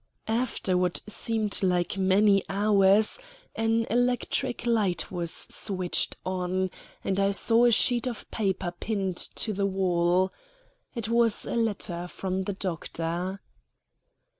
After 0.27 0.75
what 0.79 0.99
seemed 1.05 1.61
like 1.61 1.95
many 1.95 2.43
hours 2.49 3.19
an 3.55 3.85
electric 3.87 4.65
light 4.65 5.11
was 5.11 5.45
switched 5.51 6.17
on, 6.25 6.71
and 7.03 7.19
I 7.19 7.29
saw 7.29 7.65
a 7.65 7.71
sheet 7.71 8.07
of 8.07 8.25
paper 8.31 8.71
pinned 8.79 9.17
to 9.17 9.53
the 9.53 9.67
wall. 9.67 10.33
It 10.95 11.07
was 11.07 11.45
a 11.45 11.53
letter 11.55 12.07
from 12.07 12.45
the 12.45 12.53
doctor. 12.53 13.41